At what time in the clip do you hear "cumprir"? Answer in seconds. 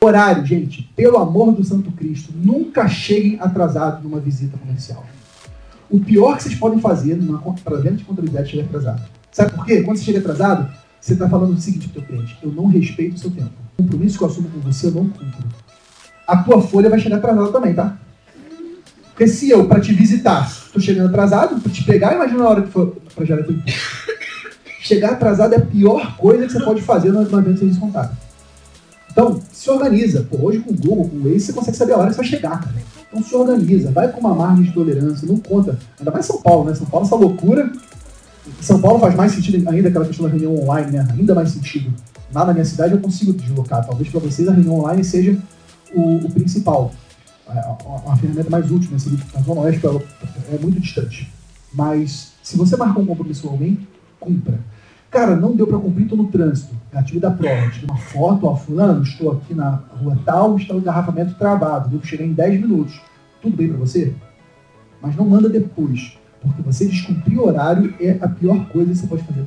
55.78-56.04